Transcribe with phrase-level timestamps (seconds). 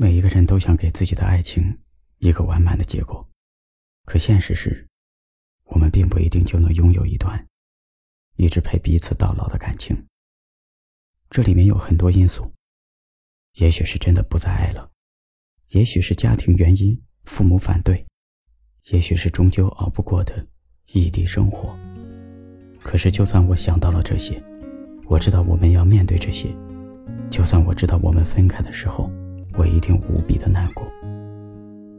[0.00, 1.76] 每一个人都想给自己的爱情
[2.18, 3.28] 一个完满的结果，
[4.04, 4.86] 可现实是，
[5.64, 7.44] 我们并不一定就能拥有一段
[8.36, 10.06] 一直陪彼此到老的感情。
[11.30, 12.48] 这里面有很多因素，
[13.54, 14.88] 也许是真的不再爱了，
[15.70, 18.06] 也许是家庭原因、父母反对，
[18.92, 20.46] 也许是终究熬不过的
[20.92, 21.76] 异地生活。
[22.80, 24.40] 可是，就算我想到了这些，
[25.06, 26.54] 我知道我们要面对这些，
[27.28, 29.10] 就算我知道我们分开的时候。
[29.58, 30.86] 我一定无比的难过，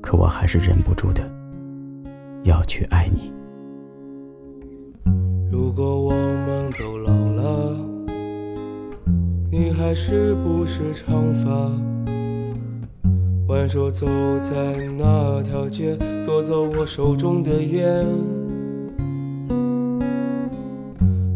[0.02, 1.30] 可我还是忍不住的
[2.44, 3.34] 要去爱你。
[5.52, 7.76] 如果我们都老了，
[9.52, 11.70] 你还是不是长发？
[13.48, 14.08] 挽手走
[14.40, 14.56] 在
[14.98, 18.06] 那条街，夺走我手中的烟。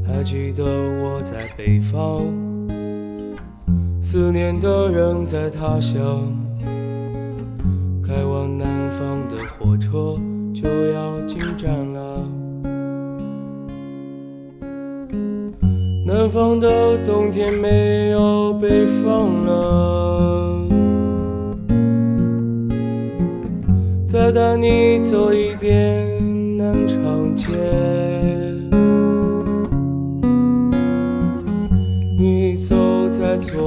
[0.08, 0.64] 还记得
[1.04, 2.53] 我在北方。
[4.14, 6.32] 思念的人在他乡，
[8.06, 10.20] 开往南方的火车
[10.54, 12.20] 就要进站了。
[16.06, 20.70] 南方的冬天没有北方冷，
[24.06, 27.48] 再带你走一遍南长街。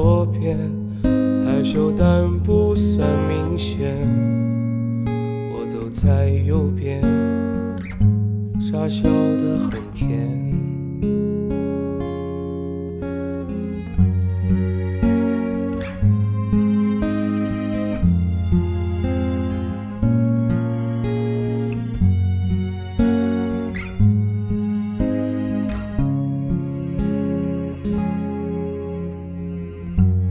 [0.07, 0.57] 左边，
[1.03, 3.93] 害羞但不算明显。
[5.51, 7.03] 我走在右边，
[8.61, 10.31] 傻笑得很甜。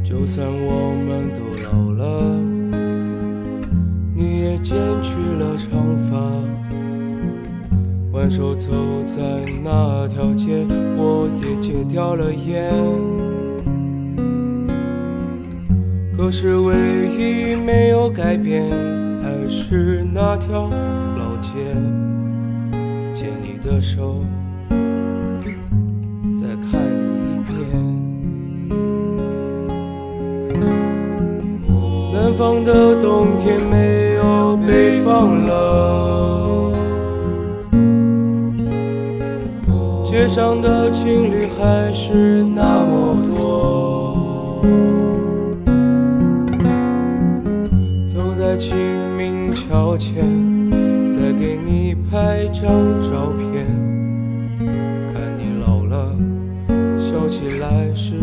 [0.06, 2.40] 就算我们都老了，
[4.14, 6.16] 你也剪去了长发，
[8.12, 8.72] 挽手走
[9.04, 9.22] 在
[9.64, 10.64] 那条街，
[10.96, 12.72] 我也戒掉了烟。
[16.16, 16.76] 可是唯
[17.18, 18.64] 一没有改变，
[19.24, 20.70] 还是那条
[21.18, 21.50] 老街，
[23.16, 24.24] 牵你的手。
[32.38, 36.74] 方的冬天没有北方冷，
[40.04, 44.62] 街上的情侣还是那么多。
[48.06, 48.76] 走在清
[49.18, 50.16] 明桥前，
[51.10, 52.64] 再给你拍张
[53.02, 53.66] 照片，
[54.60, 56.14] 看你老了，
[57.00, 58.16] 笑起来是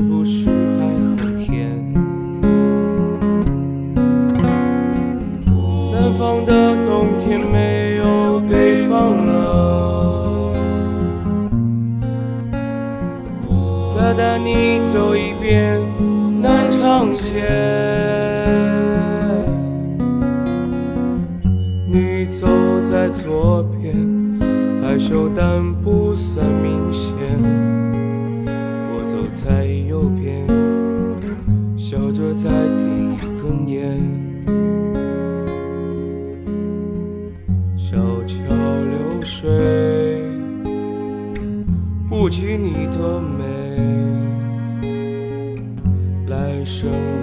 [14.45, 15.81] 你走一遍
[16.41, 17.47] 南昌街。
[21.87, 22.49] 你走
[22.83, 23.95] 在左边，
[24.83, 27.13] 害羞但不算明显。
[28.45, 30.45] 我走在右边，
[31.77, 34.01] 笑着在点一根烟。
[37.77, 40.25] 小桥流水，
[42.09, 43.45] 不及你的美。
[46.63, 47.22] 一生。